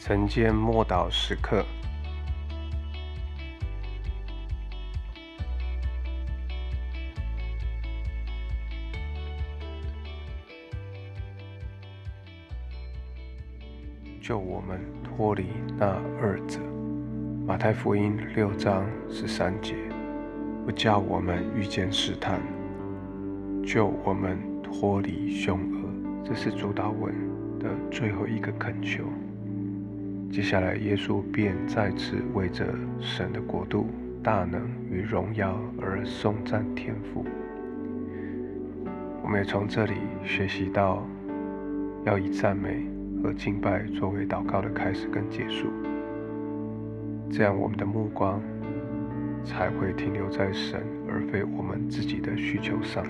[0.00, 1.62] 晨间默祷时刻，
[14.22, 15.86] 救我们脱离那
[16.18, 16.58] 二者。
[17.46, 19.74] 马太福音六章十三节，
[20.64, 22.40] 不叫我们遇见试探，
[23.62, 26.24] 救我们脱离凶恶。
[26.24, 27.14] 这是主祷文
[27.58, 29.04] 的最后一个恳求。
[30.32, 32.64] 接下来，耶稣便再次为着
[33.00, 33.88] 神的国度、
[34.22, 37.24] 大能与荣耀而颂赞天父。
[39.24, 41.04] 我们也从这里学习到，
[42.04, 42.86] 要以赞美
[43.20, 45.66] 和敬拜作为祷告的开始跟结束，
[47.28, 48.40] 这样我们的目光
[49.44, 53.04] 才会停留在神，而非我们自己的需求上。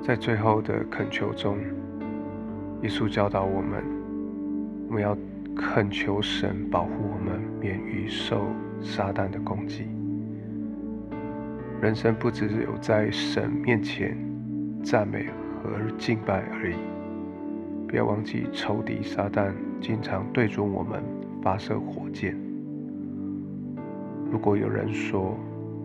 [0.00, 1.58] 在最后的恳求中，
[2.82, 3.82] 耶稣教导我们，
[4.86, 5.18] 我们要。
[5.54, 8.46] 恳求神保护我们免于受
[8.80, 9.86] 撒旦的攻击。
[11.80, 14.16] 人生不只有在神面前
[14.82, 15.26] 赞美
[15.62, 16.76] 和敬拜而已，
[17.88, 21.02] 不要忘记仇敌撒旦经常对准我们
[21.42, 22.36] 发射火箭。
[24.30, 25.36] 如果有人说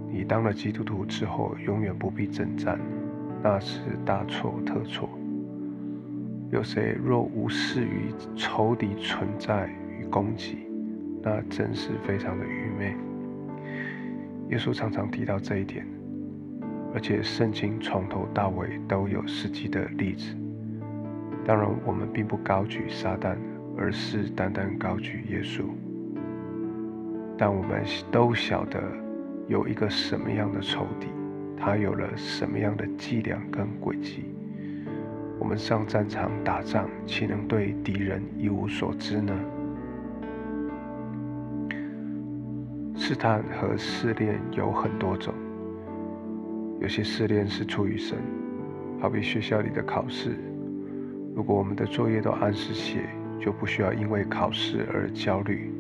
[0.10, 2.80] 你当了基督徒之后永远不必征战，
[3.44, 5.10] 那是大错特错。
[6.50, 10.60] 有谁若无视于仇敌存在与攻击，
[11.22, 12.96] 那真是非常的愚昧。
[14.50, 15.86] 耶稣常常提到这一点，
[16.94, 20.34] 而且圣经从头到尾都有实际的例子。
[21.46, 23.36] 当然，我们并不高举撒旦，
[23.78, 25.64] 而是单单高举耶稣。
[27.38, 28.82] 但我们都晓得
[29.48, 31.08] 有一个什么样的仇敌，
[31.58, 34.34] 他有了什么样的伎俩跟诡计。
[35.48, 39.34] 我们上战场打仗，岂能对敌人一无所知呢？
[42.94, 45.34] 试探和试炼有很多种，
[46.82, 48.18] 有些试炼是出于神，
[49.00, 50.36] 好比学校里的考试。
[51.34, 53.08] 如果我们的作业都按时写，
[53.40, 55.72] 就不需要因为考试而焦虑；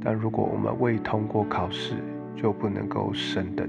[0.00, 1.96] 但如果我们未通过考试，
[2.36, 3.68] 就不能够升等。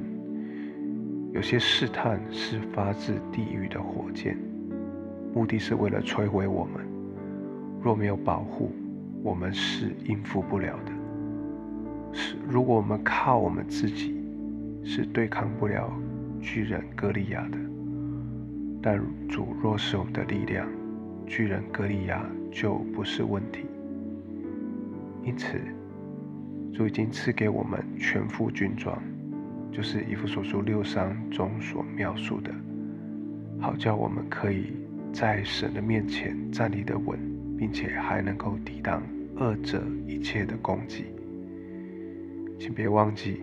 [1.32, 4.38] 有些试探是发自地狱的火箭。
[5.34, 6.84] 目的是为了摧毁我们。
[7.82, 8.72] 若没有保护，
[9.22, 10.92] 我们是应付不了的。
[12.14, 14.16] 是，如果我们靠我们自己，
[14.84, 15.92] 是对抗不了
[16.40, 17.58] 巨人歌利亚的。
[18.82, 20.68] 但主若是我们的力量，
[21.26, 23.66] 巨人歌利亚就不是问题。
[25.24, 25.58] 因此，
[26.74, 29.02] 主已经赐给我们全副军装，
[29.72, 32.54] 就是以弗所书六章中所描述的，
[33.60, 34.74] 好叫我们可以。
[35.14, 37.18] 在神的面前站立的稳，
[37.56, 39.04] 并且还能够抵挡
[39.38, 41.06] 二者一切的攻击。
[42.60, 43.42] 请别忘记，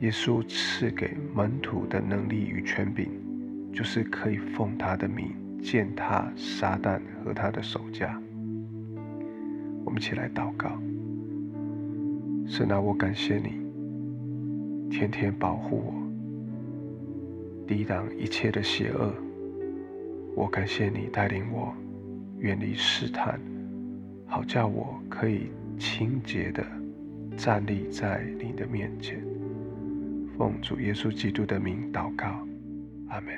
[0.00, 3.06] 耶稣赐给门徒的能力与权柄，
[3.72, 5.32] 就是可以奉他的名
[5.62, 8.18] 践踏撒旦和他的手下。
[9.84, 10.70] 我们一起来祷告：
[12.46, 15.92] 神啊，我感谢你，天天保护我，
[17.66, 19.12] 抵挡一切的邪恶。
[20.34, 21.74] 我感谢你带领我
[22.38, 23.38] 远离试探，
[24.26, 26.64] 好叫我可以清洁的
[27.36, 29.22] 站立在你的面前。
[30.36, 32.26] 奉主耶稣基督的名祷告，
[33.08, 33.34] 阿门。